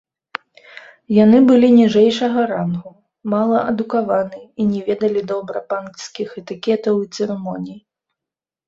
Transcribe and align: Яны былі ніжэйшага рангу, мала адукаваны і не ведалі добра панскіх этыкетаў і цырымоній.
Яны 1.23 1.41
былі 1.49 1.69
ніжэйшага 1.79 2.47
рангу, 2.53 2.91
мала 3.35 3.57
адукаваны 3.75 4.41
і 4.41 4.61
не 4.71 4.81
ведалі 4.89 5.21
добра 5.35 5.57
панскіх 5.77 6.29
этыкетаў 6.45 6.95
і 7.05 7.13
цырымоній. 7.17 7.79